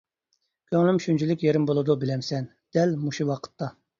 [0.71, 3.71] كۆڭلۈم شۇنچىلىك يېرىم بولىدۇ بىلەمسەن، دەل مۇشۇ ۋاقىتتا.